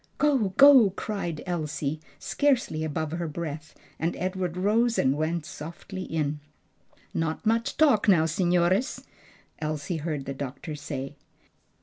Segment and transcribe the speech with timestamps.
[0.17, 0.49] "Go!
[0.57, 6.39] go!" cried Elsie, scarcely above her breath, and Edward rose and went softly in.
[7.13, 9.05] "Not much talk now, signores,"
[9.59, 11.17] Elsie heard the doctor say.